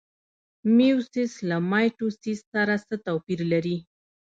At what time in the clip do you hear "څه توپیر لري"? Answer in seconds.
2.87-3.77